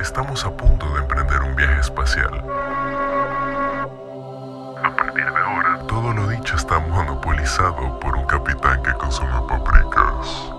[0.00, 2.42] estamos a punto de emprender un viaje espacial.
[4.82, 10.57] A partir de ahora, todo lo dicho está monopolizado por un capitán que consume paprikas.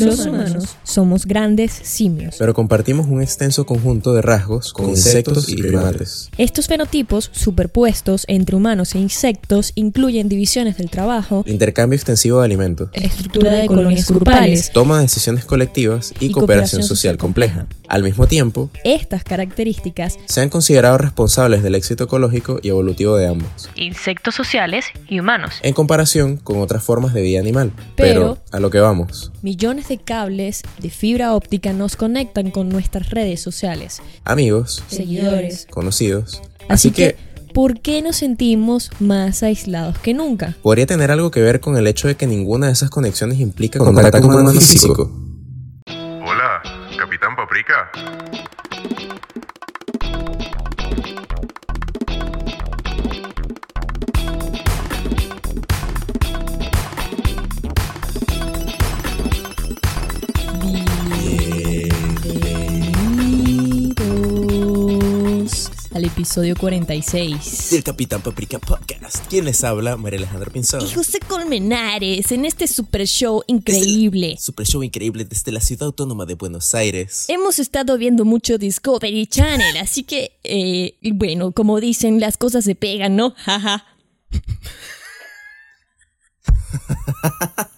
[0.00, 2.36] Los, humanos somos grandes simios.
[2.38, 6.30] Pero compartimos un extenso conjunto de rasgos con insectos y primates.
[6.38, 12.90] Estos fenotipos superpuestos entre humanos e insectos incluyen divisiones del trabajo, Intercambio extensivo de alimentos,
[12.92, 14.70] estructura de colonias grupales.
[14.72, 17.66] toma de decisiones colectivas y, Y cooperación cooperación social social compleja.
[17.88, 23.26] Al mismo tiempo, Estas características, se han considerado responsables del éxito ecológico y evolutivo de
[23.28, 25.54] ambos, insectos sociales y humanos.
[25.62, 27.72] en comparación con otras formas de vida animal.
[27.96, 29.32] Pero- a lo que vamos.
[29.42, 35.66] Millones de cables de fibra óptica nos conectan con nuestras redes sociales, Amigos, seguidores.
[35.70, 36.40] conocidos.
[36.68, 40.56] Así, Así, que, que ¿por qué nos sentimos más aislados que nunca?
[40.62, 43.78] podría tener algo que ver con el hecho de que ninguna de esas conexiones implica
[43.78, 45.10] contacto humano físico.
[45.86, 46.62] Hola,
[46.98, 47.90] Capitán Paprika.
[66.24, 67.70] Episodio 46.
[67.70, 69.26] Del Capitán Paprika Podcast.
[69.28, 69.98] ¿Quién les habla?
[69.98, 70.80] María Alejandra Pinzón.
[70.80, 74.38] Y José Colmenares en este super show increíble.
[74.40, 77.26] Super show increíble desde la ciudad autónoma de Buenos Aires.
[77.28, 82.74] Hemos estado viendo mucho Discovery Channel, así que, eh, bueno, como dicen, las cosas se
[82.74, 83.34] pegan, ¿no?
[83.36, 83.84] Jaja.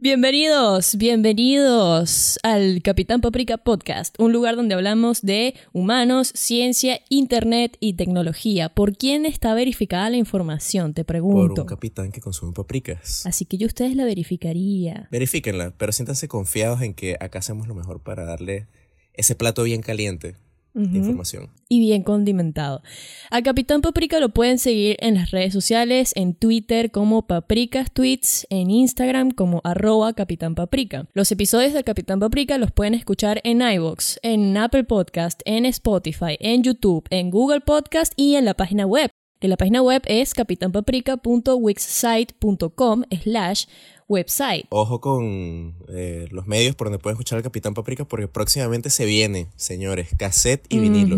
[0.00, 7.94] Bienvenidos, bienvenidos al Capitán Paprika Podcast, un lugar donde hablamos de humanos, ciencia, internet y
[7.94, 8.68] tecnología.
[8.68, 10.94] ¿Por quién está verificada la información?
[10.94, 11.62] Te Por pregunto.
[11.62, 13.26] un capitán que consume paprikas.
[13.26, 15.08] Así que yo ustedes la verificaría.
[15.10, 18.68] Verifíquenla, pero siéntanse confiados en que acá hacemos lo mejor para darle
[19.14, 20.36] ese plato bien caliente
[20.78, 21.50] de información.
[21.68, 22.82] y bien condimentado.
[23.30, 28.46] A Capitán Paprika lo pueden seguir en las redes sociales, en Twitter como Paprikas Tweets,
[28.50, 31.06] en Instagram como arroba Capitán Paprika.
[31.12, 36.36] Los episodios del Capitán Paprika los pueden escuchar en iVoox, en Apple Podcast, en Spotify,
[36.40, 39.10] en YouTube, en Google Podcast y en la página web.
[39.40, 43.66] Que la página web es capitanpaprika.wixsite.com slash
[44.08, 44.66] website.
[44.70, 49.04] Ojo con eh, los medios por donde pueden escuchar al Capitán Paprika porque próximamente se
[49.04, 51.16] viene, señores, cassette y vinilo.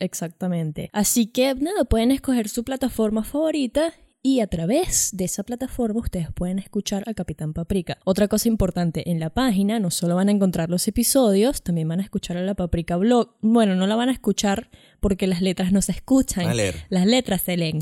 [0.00, 0.90] Exactamente.
[0.92, 6.28] Así que nada, pueden escoger su plataforma favorita y a través de esa plataforma ustedes
[6.32, 7.98] pueden escuchar al Capitán Paprika.
[8.04, 12.00] Otra cosa importante, en la página no solo van a encontrar los episodios, también van
[12.00, 13.36] a escuchar a la Paprika Blog.
[13.40, 14.70] Bueno, no la van a escuchar
[15.00, 16.46] porque las letras no se escuchan.
[16.46, 16.86] A leer.
[16.88, 17.80] Las letras se leen.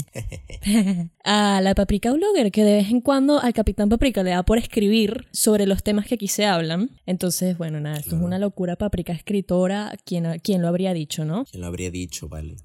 [1.24, 4.58] a la Paprika Blogger, que de vez en cuando al Capitán Paprika le da por
[4.58, 6.90] escribir sobre los temas que aquí se hablan.
[7.06, 8.76] Entonces, bueno, nada, esto es una locura.
[8.76, 11.46] Paprika escritora, ¿quién, quién lo habría dicho, no?
[11.46, 12.56] ¿Quién lo habría dicho, vale?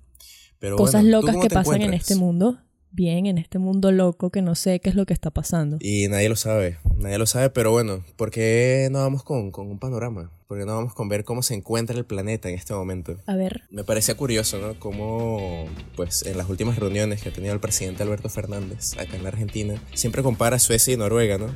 [0.60, 2.60] Pero Cosas bueno, ¿tú locas que pasan en este mundo.
[2.94, 5.78] Bien, en este mundo loco que no sé qué es lo que está pasando.
[5.80, 9.68] Y nadie lo sabe, nadie lo sabe, pero bueno, ¿por qué no vamos con, con
[9.68, 10.30] un panorama?
[10.48, 13.16] ¿Por qué no vamos con ver cómo se encuentra el planeta en este momento?
[13.26, 14.78] A ver, Me parecía curioso, ¿no?
[14.78, 15.66] Cómo,
[15.96, 19.30] pues, en las últimas reuniones que ha tenido el presidente Alberto Fernández acá en la
[19.30, 21.48] Argentina, siempre compara Suecia y Noruega, ¿no?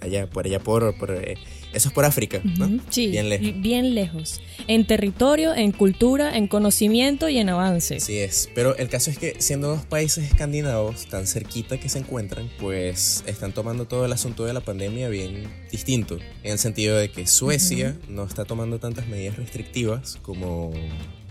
[0.00, 1.36] Allá, por allá, por, por eh,
[1.72, 2.40] eso es por África,
[2.88, 3.60] sí, Bien lejos.
[3.60, 4.40] bien lejos.
[4.68, 7.96] En territorio, en cultura, en conocimiento y en avance.
[7.96, 11.98] Así es, pero el caso es que siendo dos países escandinavos tan cerquita que se
[11.98, 16.96] encuentran, pues están tomando todo el asunto de la pandemia bien distinto, en el sentido
[16.96, 20.72] de que Suecia no está tomando tantas medidas restrictivas como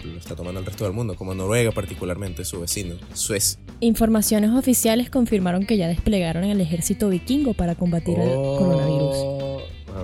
[0.03, 3.59] lo está tomando el resto del mundo, como Noruega particularmente, su vecino, Suecia.
[3.79, 9.36] Informaciones oficiales confirmaron que ya desplegaron el ejército vikingo para combatir el coronavirus.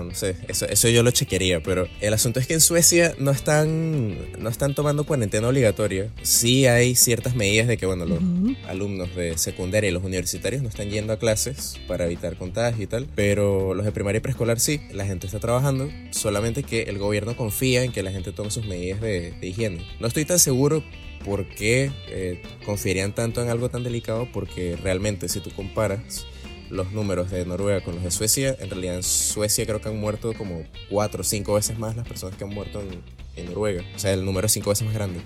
[0.04, 3.16] Bueno, no sé, eso, eso yo lo chequearía, pero el asunto es que en Suecia
[3.20, 6.10] no están, no están tomando cuarentena obligatoria.
[6.24, 8.56] Sí hay ciertas medidas de que, bueno, los Ujú.
[8.68, 12.88] alumnos de secundaria y los universitarios no están yendo a clases para evitar contagio y
[12.88, 16.98] tal, pero los de primaria y preescolar sí, la gente está trabajando, solamente que el
[16.98, 19.86] gobierno confía en que la gente tome sus medidas de, de higiene.
[20.00, 20.84] No estoy tan seguro
[21.24, 26.26] por qué eh, confiarían tanto en algo tan delicado, porque realmente si tú comparas
[26.74, 30.00] los números de Noruega con los de Suecia, en realidad en Suecia creo que han
[30.00, 33.02] muerto como cuatro o cinco veces más las personas que han muerto en,
[33.36, 33.84] en Noruega.
[33.96, 35.22] O sea, el número es cinco veces más grande.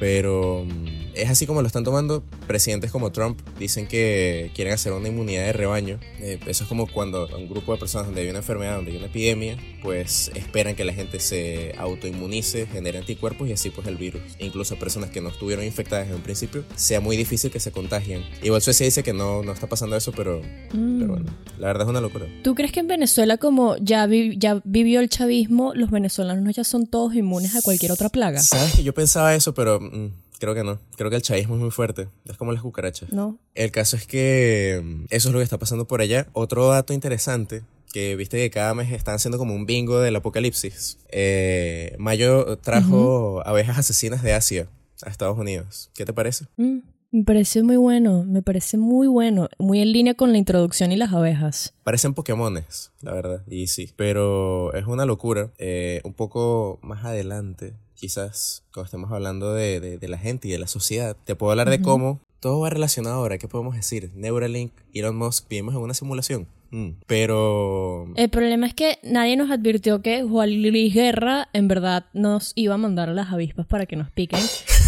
[0.00, 2.22] Pero mm, es así como lo están tomando.
[2.46, 5.98] Presidentes como Trump dicen que quieren hacer una inmunidad de rebaño.
[6.20, 8.96] Eh, eso es como cuando un grupo de personas donde hay una enfermedad, donde hay
[8.98, 13.96] una epidemia, pues esperan que la gente se autoinmunice, genere anticuerpos y así pues el
[13.96, 17.70] virus, incluso personas que no estuvieron infectadas en un principio, sea muy difícil que se
[17.72, 18.22] contagien.
[18.42, 20.40] Igual Suecia dice que no, no está pasando eso, pero,
[20.72, 20.98] Mm.
[20.98, 21.26] pero bueno,
[21.58, 22.26] la verdad es una locura.
[22.42, 26.64] ¿Tú crees que en Venezuela, como ya, vi- ya vivió el chavismo, los venezolanos ya
[26.64, 28.40] son todos inmunes a cualquier otra plaga?
[28.40, 30.78] Sabes que yo pensaba eso, pero mm, creo que no.
[30.96, 32.08] Creo que el chavismo es muy fuerte.
[32.24, 33.12] Es como las cucarachas.
[33.12, 33.38] No.
[33.54, 36.26] El caso es que mm, eso es lo que está pasando por allá.
[36.32, 40.98] Otro dato interesante, que viste que cada mes están haciendo como un bingo del apocalipsis.
[41.10, 44.68] Eh, Mayo trajo abejas asesinas de Asia
[45.02, 45.90] a Estados Unidos.
[45.94, 46.46] ¿Qué te parece?
[46.56, 46.78] Mm,
[47.14, 50.96] me parece muy bueno, me parece muy bueno, muy en línea con la introducción y
[50.96, 51.72] las abejas.
[51.84, 53.92] Parecen Pokémones, la verdad, y sí.
[53.94, 55.52] Pero es una locura.
[55.58, 57.74] Eh, un poco más adelante,
[58.08, 61.52] quizás, cuando estemos hablando de, de- de la gente y de la sociedad, te puedo
[61.52, 63.38] hablar de cómo todo va relacionado ahora.
[63.38, 64.10] ¿Qué podemos decir?
[64.14, 66.46] Neuralink, Elon Musk, vivimos en una simulación.
[66.70, 68.06] Mm, Pero...
[68.16, 72.74] El problema es que nadie nos advirtió que Juan Luis Guerra en verdad nos iba
[72.74, 74.40] a mandar a las avispas para que nos piquen.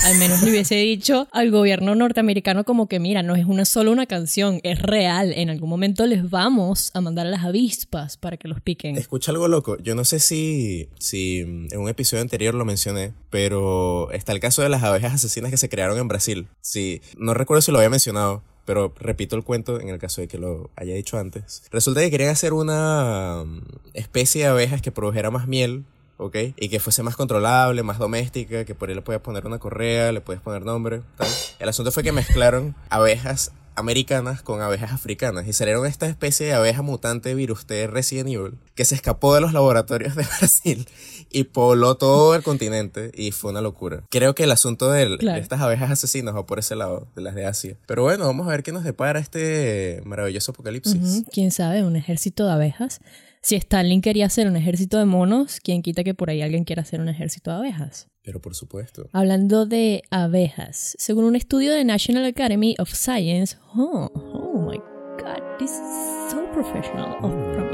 [0.07, 3.91] Al menos le hubiese dicho al gobierno norteamericano como que mira, no es una solo
[3.91, 5.33] una canción, es real.
[5.33, 8.97] En algún momento les vamos a mandar a las avispas para que los piquen.
[8.97, 9.77] Escucha algo loco.
[9.79, 14.63] Yo no sé si, si en un episodio anterior lo mencioné, pero está el caso
[14.63, 16.47] de las abejas asesinas que se crearon en Brasil.
[16.61, 20.29] Sí, no recuerdo si lo había mencionado, pero repito el cuento en el caso de
[20.29, 21.65] que lo haya dicho antes.
[21.73, 23.61] Resulta que querían hacer una mm,
[23.95, 25.85] especie de abejas que produjera más miel.
[26.19, 26.37] ¿Ok?
[26.57, 30.13] Y que fuese más controlable, más doméstica, que por ahí le podías poner una correa,
[30.13, 31.29] le podías poner nombre, tal.
[31.59, 36.55] El asunto fue que mezclaron abejas americanas con abejas africanas y salieron esta especie de
[36.55, 40.89] abeja mutante virus T Resident Evil que se escapó de los laboratorios de Brasil
[41.31, 44.03] y pobló todo el continente y fue una locura.
[44.09, 45.37] Creo que el asunto del- Claro.
[45.37, 47.77] de estas abejas asesinas va por ese lado, de las de Asia.
[47.87, 50.95] Pero bueno, vamos a ver qué nos depara este maravilloso apocalipsis.
[50.95, 51.85] Ujú, ¿Quién sabe?
[51.85, 53.01] Un ejército de abejas.
[53.47, 56.83] Si Stalin quería hacer un ejército de monos, ¿quién quita que por ahí alguien quiera
[56.83, 58.09] hacer un ejército de abejas?
[58.25, 59.09] Pero por supuesto.
[59.13, 64.79] Hablando de abejas, según un estudio de National Academy of Science, oh, oh my
[65.23, 65.79] god, this is
[66.29, 67.15] so professional.
[67.23, 67.66] This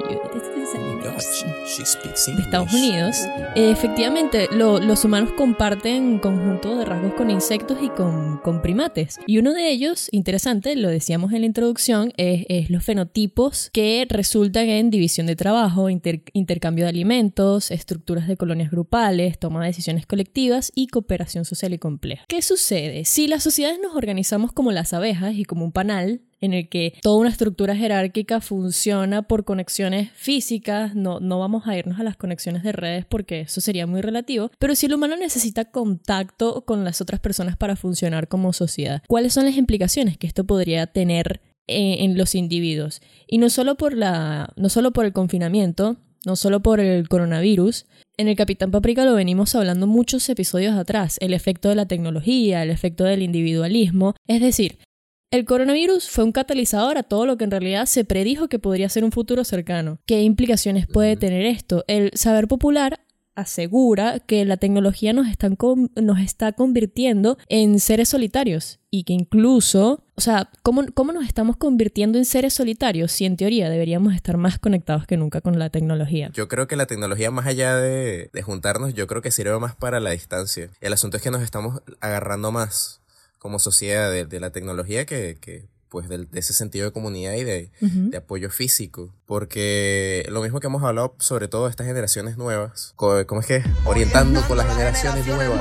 [1.22, 3.16] de Estados Unidos,
[3.54, 9.18] eh, efectivamente lo- los humanos comparten conjunto de rasgos con insectos y con, con primates.
[9.26, 14.06] Y uno de ellos, interesante, lo decíamos en la introducción, es, es los fenotipos que
[14.08, 19.66] resultan en división de trabajo, inter- intercambio de alimentos, estructuras de colonias grupales, toma de
[19.68, 22.24] decisiones colectivas y cooperación social y compleja.
[22.28, 23.04] ¿Qué sucede?
[23.04, 26.94] Si las sociedades nos organizamos como las abejas y como un panal, en el que
[27.00, 32.16] toda una estructura jerárquica funciona por conexiones físicas, no, no vamos a irnos a las
[32.16, 36.84] conexiones de redes porque eso sería muy relativo, pero si el humano necesita contacto con
[36.84, 41.40] las otras personas para funcionar como sociedad, ¿cuáles son las implicaciones que esto podría tener
[41.68, 43.00] eh, en los individuos?
[43.28, 45.96] Y no solo por, la, no solo por el confinamiento,
[46.26, 47.86] no solo por el coronavirus,
[48.16, 52.62] en el Capitán Paprika lo venimos hablando muchos episodios atrás, el efecto de la tecnología,
[52.62, 54.78] el efecto del individualismo, es decir,
[55.32, 58.88] el coronavirus fue un catalizador a todo lo que en realidad se predijo que podría
[58.88, 59.98] ser un futuro cercano.
[60.06, 61.84] ¿Qué implicaciones puede tener esto?
[61.88, 63.00] El saber popular
[63.34, 69.14] asegura que la tecnología nos, están con- nos está convirtiendo en seres solitarios y que
[69.14, 74.14] incluso, o sea, ¿cómo, ¿cómo nos estamos convirtiendo en seres solitarios si en teoría deberíamos
[74.14, 76.30] estar más conectados que nunca con la tecnología?
[76.34, 79.74] Yo creo que la tecnología, más allá de, de juntarnos, yo creo que sirve más
[79.76, 80.68] para la distancia.
[80.82, 83.01] El asunto es que nos estamos agarrando más
[83.42, 87.32] como sociedad de, de la tecnología que, que pues del- de, ese sentido de comunidad
[87.34, 88.10] y de, Ujú.
[88.10, 89.12] de apoyo físico.
[89.26, 93.46] Porque lo mismo que hemos hablado sobre todo de estas generaciones nuevas, co- ¿cómo es
[93.48, 93.64] que?
[93.84, 95.60] Orientando con las generaciones nuevas,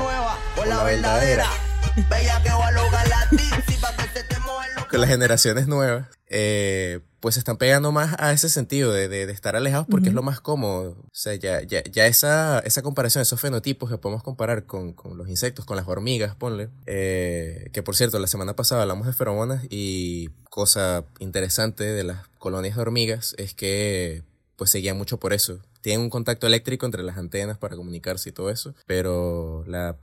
[0.56, 1.46] con la verdadera.
[4.88, 9.26] con las generaciones nuevas, eh, pues se están pegando más a ese sentido de, de-
[9.26, 10.96] de estar alejados porque es lo más cómodo.
[11.00, 15.16] O sea, ya, ya, ya esa, esa comparación, esos fenotipos que podemos comparar con, con
[15.18, 16.68] los insectos, con las hormigas, ponle.
[16.86, 22.26] eh, que por cierto, la semana pasada hablamos de feromonas y cosa interesante de las
[22.38, 24.24] colonias de hormigas es que
[24.56, 25.60] pues seguían mucho por eso.
[25.80, 29.96] Tienen un contacto eléctrico entre las antenas para comunicarse y todo eso, pero la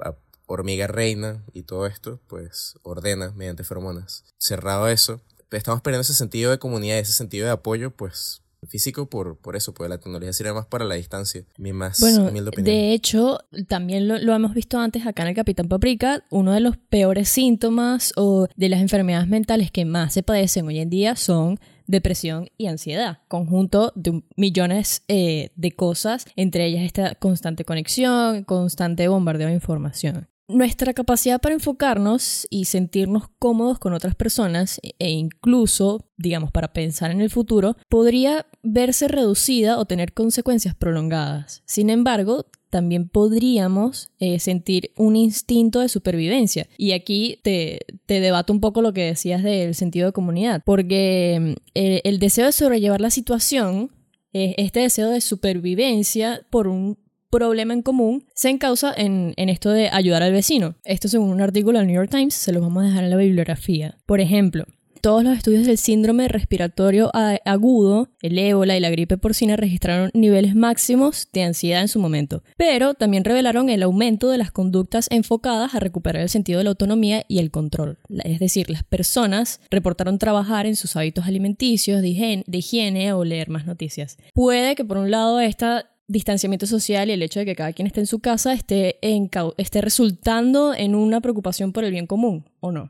[0.45, 4.23] hormiga reina y todo esto, pues ordena mediante feromonas.
[4.37, 9.37] Cerrado eso, estamos perdiendo ese sentido de comunidad, ese sentido de apoyo, pues físico por,
[9.37, 11.45] por eso, pues la tecnología sirve más para la distancia.
[11.57, 12.65] Mi más Bueno, humilde opinión.
[12.75, 16.59] de hecho, también lo, lo hemos visto antes acá en el Capitán Paprika, uno de
[16.59, 21.15] los peores síntomas o de las enfermedades mentales que más se padecen hoy en día
[21.15, 28.43] son depresión y ansiedad, conjunto de millones eh, de cosas, entre ellas esta constante conexión,
[28.43, 30.27] constante bombardeo de información.
[30.49, 37.11] Nuestra capacidad para enfocarnos y sentirnos cómodos con otras personas e incluso, digamos, para pensar
[37.11, 41.61] en el futuro, podría verse reducida o tener consecuencias prolongadas.
[41.67, 46.67] Sin embargo, también podríamos eh, sentir un instinto de supervivencia.
[46.79, 51.57] Y aquí te, te, debato un poco lo que decías del sentido de comunidad, porque
[51.75, 53.91] eh, el deseo de sobrellevar la situación,
[54.33, 56.97] eh, este deseo de supervivencia por un
[57.29, 60.75] problema en común se encausa en, esto de ayudar al vecino.
[60.83, 63.17] Esto según un artículo del New York Times, se lo vamos a dejar en la
[63.17, 63.97] bibliografía.
[64.05, 64.65] Por ejemplo,
[65.01, 67.09] todos los estudios del síndrome respiratorio
[67.45, 72.43] agudo, el ébola y la gripe porcina registraron niveles máximos de ansiedad en su momento,
[72.57, 76.71] pero también revelaron el aumento de las conductas enfocadas a recuperar el sentido de la
[76.71, 77.97] autonomía y el control.
[78.25, 83.65] Es decir, las personas reportaron trabajar en sus hábitos alimenticios, de higiene o leer más
[83.65, 84.17] noticias.
[84.33, 87.87] Puede que por un lado esta distanciamiento social y el hecho de que cada quien
[87.87, 92.49] esté en su casa esté, en, esté resultando en una preocupación por el bien común,
[92.59, 92.89] ¿o no?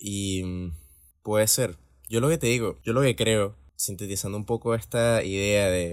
[0.00, 0.72] Y mm,
[1.28, 1.76] Puede ser.
[2.08, 5.92] Yo lo que te digo, yo lo que creo, sintetizando un poco esta idea de,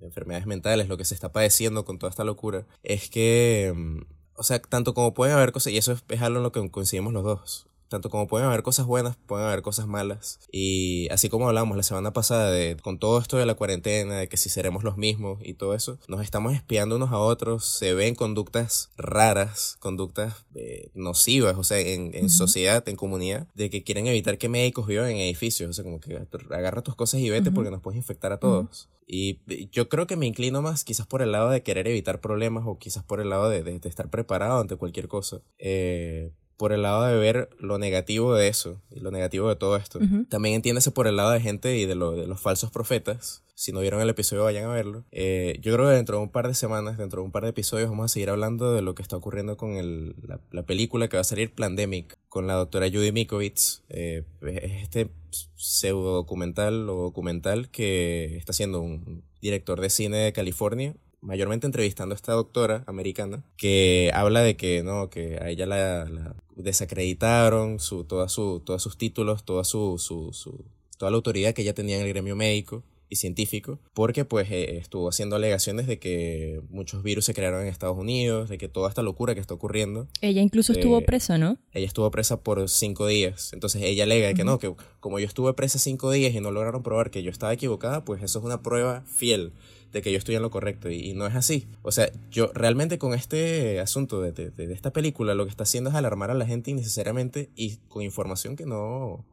[0.00, 4.00] enfermedades mentales, lo que se está padeciendo con toda esta locura, es que, mm,
[4.34, 6.70] o sea, tanto como pueden haber cosas, y eso es, es algo en lo que
[6.72, 10.38] coincidimos los dos, tanto como pueden haber cosas buenas, pueden haber cosas malas.
[10.52, 14.28] Y así como hablamos la semana pasada de con todo esto de la cuarentena, de
[14.28, 17.92] que si seremos los mismos y todo eso, nos estamos espiando unos a otros, se
[17.92, 24.06] ven conductas raras, conductas eh, nocivas, o sea, en, sociedad, en comunidad, de que quieren
[24.06, 26.16] evitar que médicos vivan en edificios, o sea, como que
[26.50, 28.88] agarra tus cosas y vete porque nos puedes infectar a todos.
[29.12, 29.40] Y
[29.72, 32.78] yo creo que me inclino más quizás por el lado de querer evitar problemas o
[32.78, 35.40] quizás por el lado de, de estar preparado ante cualquier cosa.
[35.58, 39.78] Eh, por el lado de ver lo negativo de eso y lo negativo de todo
[39.78, 39.98] esto.
[40.28, 43.42] También entiéndese por el lado de gente y de, lo, de los falsos profetas.
[43.54, 45.06] Si no vieron el episodio, vayan a verlo.
[45.10, 47.48] Eh, yo creo que dentro de un par de semanas, dentro de un par de
[47.48, 50.14] episodios, vamos a seguir hablando de lo que está ocurriendo con el,
[50.52, 53.82] la, película que va a salir, Plandemic, con la doctora Judy Mikovits.
[53.88, 55.08] Eh, es este
[55.56, 62.14] pseudo documental o documental que está haciendo un director de cine de California mayormente entrevistando
[62.14, 68.04] a esta doctora americana que habla de que no que a ella la, desacreditaron su
[68.04, 70.64] toda su todos sus títulos toda su, su, su,
[70.98, 74.78] toda la autoridad que ella tenía en el gremio médico y científico, porque pues eh,
[74.78, 78.88] estuvo haciendo alegaciones de que muchos virus se crearon en Estados Unidos, de que toda
[78.88, 80.08] esta locura que está ocurriendo.
[80.20, 81.58] Ella incluso estuvo eh, presa, ¿no?
[81.72, 85.52] Ella estuvo presa por cinco días, entonces ella alega que no, que como yo estuve
[85.54, 88.62] presa cinco días y no lograron probar que yo estaba equivocada, pues eso es una
[88.62, 89.52] prueba fiel
[89.92, 91.66] de que yo estoy en lo correcto y, no es así.
[91.82, 95.90] O sea, yo realmente con este asunto de, de, esta película lo que está haciendo
[95.90, 99.24] es alarmar a la gente innecesariamente y con información que no,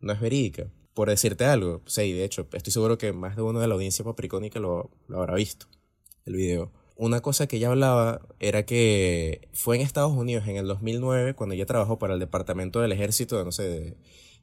[0.00, 0.68] no es verídica.
[0.94, 4.04] Por decirte algo, sí, de hecho, estoy seguro que más de uno de la audiencia
[4.04, 5.66] papricónica lo, lo habrá visto,
[6.24, 6.70] el video.
[6.96, 11.56] Una cosa que ella hablaba era que fue en Estados Unidos en el 2009, cuando
[11.56, 13.96] ella trabajó para el Departamento del Ejército, no sé, de,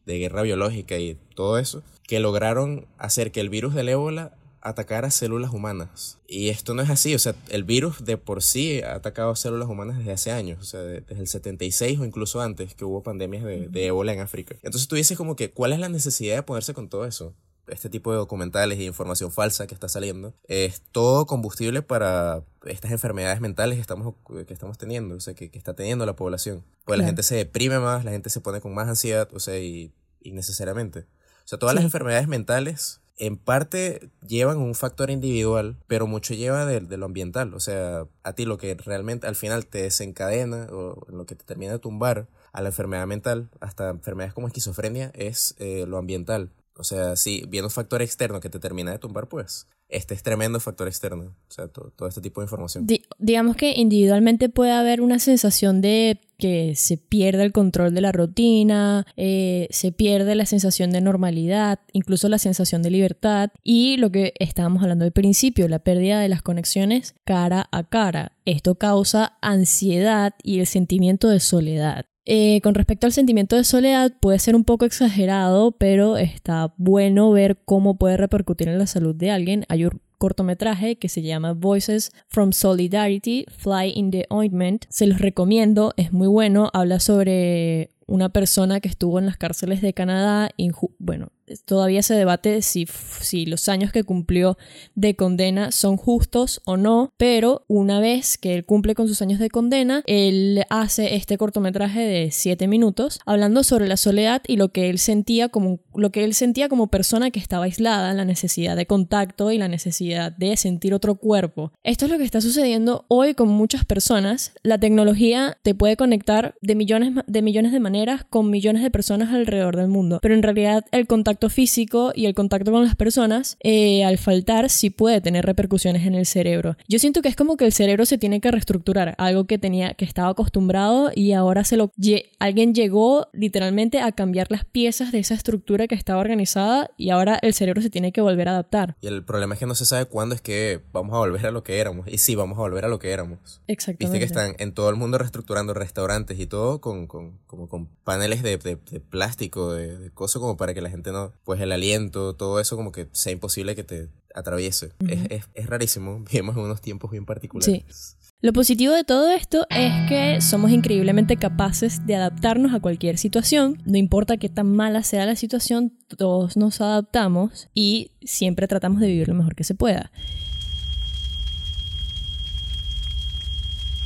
[0.06, 5.06] de guerra biológica y todo eso, que lograron hacer que el virus del ébola atacar
[5.06, 6.20] a células humanas.
[6.28, 9.36] Y esto no es así, o sea, el virus de por sí ha atacado a
[9.36, 13.04] células humanas desde hace años, o sea, desde el 76 o incluso antes que hubo
[13.04, 14.56] pandemias de, de ébola en África.
[14.64, 17.34] Entonces tú dices como que, ¿cuál es la necesidad de ponerse con todo eso?
[17.68, 22.92] este tipo de documentales y información falsa que está saliendo, es todo combustible para estas
[22.92, 24.16] enfermedades mentales que estamos,
[24.48, 26.64] que estamos teniendo, o sea, que, que está teniendo la población.
[26.86, 29.58] Pues la gente se deprime más, la gente se pone con más ansiedad, o sea,
[29.60, 31.00] y, innecesariamente.
[31.00, 36.66] O sea, todas las enfermedades mentales en parte llevan un factor individual, pero mucho lleva
[36.66, 37.54] de, lo ambiental.
[37.54, 41.46] O sea, a ti lo que realmente al final te desencadena o lo que te
[41.46, 46.52] termina de tumbar a la enfermedad mental, hasta enfermedades como esquizofrenia, es eh, lo ambiental.
[46.76, 50.24] O sea, si viene un factor externo que te termina de tumbar, pues este es
[50.24, 51.24] tremendo factor externo.
[51.24, 52.88] O sea, todo, este tipo de información.
[53.20, 58.12] digamos que individualmente puede haber una sensación de que se pierde el control de la
[58.12, 64.12] rutina, eh, se pierde la sensación de normalidad, incluso la sensación de libertad y lo
[64.12, 68.38] que estábamos hablando al principio, la pérdida de las conexiones cara a cara.
[68.46, 72.06] Esto causa ansiedad y el sentimiento de soledad.
[72.26, 77.32] Eh, con respecto al sentimiento de soledad, puede ser un poco exagerado, pero está bueno
[77.32, 79.66] ver cómo puede repercutir en la salud de alguien.
[79.70, 84.86] Hay un cortometraje que se llama Voices from Solidarity, Fly in the Ointment.
[84.90, 86.70] Se los recomiendo, es muy bueno.
[86.74, 90.52] Habla sobre una persona que estuvo en las cárceles de Canadá,
[91.00, 91.30] bueno,
[91.66, 92.88] todavía se debate si,
[93.22, 94.58] si los años que cumplió
[94.96, 99.40] de condena son justos o no, pero una vez que él cumple con sus años
[99.40, 104.70] de condena, él hace este cortometraje de 7 minutos hablando sobre la soledad y lo
[104.70, 108.76] que él sentía como lo que él sentía como persona que estaba aislada, la necesidad
[108.76, 111.72] de contacto y la necesidad de sentir otro cuerpo.
[111.84, 114.54] Esto es lo que está sucediendo hoy con muchas personas.
[114.64, 119.34] La tecnología te puede conectar de millones de millones de maneras con millones de personas
[119.34, 123.58] alrededor del mundo, pero en realidad el contacto físico y el contacto con las personas
[123.62, 126.78] eh, al faltar sí puede tener repercusiones en el cerebro.
[126.88, 129.94] Yo siento que es como que el cerebro se tiene que reestructurar, algo que tenía
[129.94, 131.92] que estaba acostumbrado y ahora se lo
[132.40, 137.40] alguien llegó literalmente a cambiar las piezas de esa estructura que estaba organizada y ahora
[137.42, 138.96] el cerebro se tiene que volver a adaptar.
[139.02, 141.52] Y el problema es que no se sabe cuándo es que vamos a volver a
[141.52, 142.08] lo que éramos.
[142.08, 143.62] Y sí, vamos a volver a lo que éramos.
[143.68, 144.06] Exactamente.
[144.06, 147.88] Viste que están en todo el mundo reestructurando restaurantes y todo con, con como con
[148.04, 151.72] paneles de, de, plástico, de, de cosas como para que la gente no, pues el
[151.72, 154.94] aliento, todo eso como que sea imposible que te atraviese.
[155.08, 156.24] es, es, es, rarísimo.
[156.32, 157.84] Vivimos en unos tiempos bien particulares.
[157.86, 158.22] Sí.
[158.44, 163.80] Lo positivo de todo esto es que somos increíblemente capaces de adaptarnos a cualquier situación,
[163.86, 169.08] no importa qué tan mala sea la situación, todos nos adaptamos y siempre tratamos de
[169.08, 170.12] vivir lo mejor que se pueda.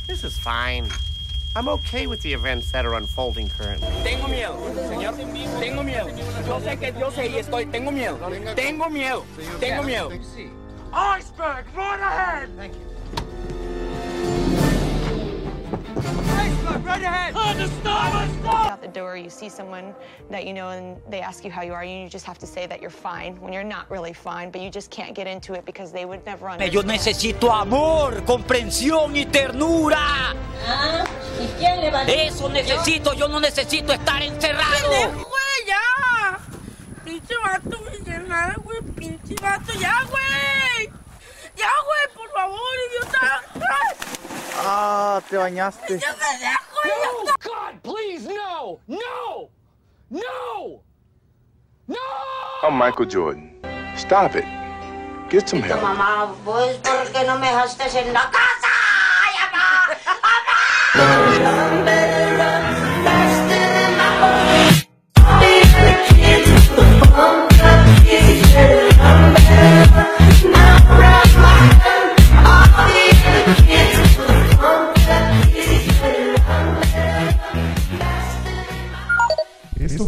[0.06, 0.88] This is fine.
[1.56, 3.88] I'm okay with the events that are unfolding currently.
[4.04, 4.58] Tengo miedo,
[4.90, 5.16] señor.
[5.58, 6.08] Tengo miedo.
[6.46, 7.64] Yo sé que yo sé y estoy.
[7.72, 8.18] Tengo miedo.
[8.54, 9.24] Tengo miedo.
[9.58, 10.10] Tengo miedo.
[10.92, 12.50] Iceberg, run ahead.
[12.56, 12.96] Thank you.
[16.86, 17.34] right ahead!
[17.34, 18.65] Honda, stop!
[18.96, 19.94] Door, you see someone
[20.30, 22.46] that you know and they ask you how you are, and you just have to
[22.46, 25.52] say that you're fine when you're not really fine, but you just can't get into
[25.52, 26.72] it because they would never understand.
[26.72, 30.34] Yo necesito amor, comprensión y ternura.
[30.66, 31.04] Ah,
[31.38, 34.88] ¿y quién le va a Eso necesito, yo no necesito estar encerrado.
[35.12, 36.38] güey, ya!
[37.04, 40.90] Pinche vato, güey, nada, güey, pinche vato, ya, güey.
[41.54, 43.42] Ya, güey, por favor, idiota.
[44.58, 45.98] Ah, te bañaste.
[45.98, 46.14] ¡Ya
[46.84, 47.24] me dejo!
[47.24, 48.80] No, God, please, no!
[48.86, 49.50] No!
[50.10, 50.82] No!
[51.88, 51.96] No!
[52.62, 53.54] I'm Michael Jordan.
[53.96, 54.44] Stop it.
[55.30, 55.80] Get some help.
[55.82, 58.68] Mamá, pues, ¿por qué no me dejaste en la casa?
[59.24, 59.86] ¡Ay, mamá!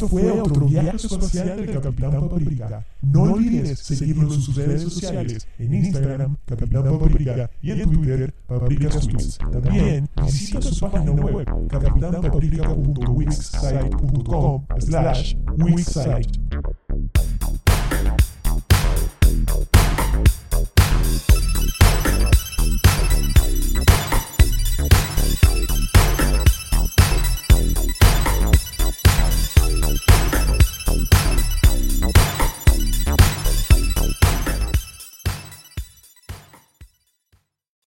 [0.09, 2.85] Fue otro viaje espacial del Capitán Paprika.
[3.03, 8.89] No olvides seguirnos en sus redes sociales, en Instagram, Capitán Paprika, y en Twitter, Paprika
[8.89, 9.39] Tweets.
[9.39, 16.39] También visita su página web, capitánpaprika.wixsite.com slash wixsite